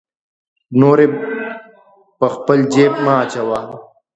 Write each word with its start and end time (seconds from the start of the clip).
نورې 0.79 1.07
په 2.19 2.27
خپل 2.35 2.59
جیب 2.73 2.93
مه 3.05 3.13
اچوه. 3.21 3.59